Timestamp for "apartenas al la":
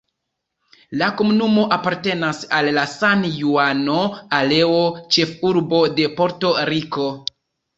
1.75-2.85